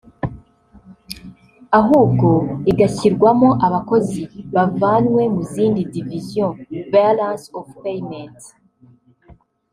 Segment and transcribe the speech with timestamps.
[1.79, 2.29] ahubwo
[2.71, 4.21] igashyirwamo abakozi
[4.55, 6.59] bavanywe mu zindi “divisions”
[6.93, 8.37] (Balance of Payment